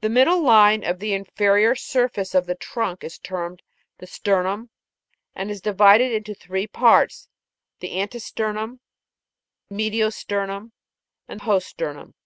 [0.00, 3.62] The middle line of the inferior surface of the trunk is termed
[3.98, 4.70] the sternum,
[5.36, 7.28] and is divided into three parts;
[7.78, 8.80] the ante sternum,
[9.70, 10.72] medio*sternum,
[11.28, 12.16] and post sternum.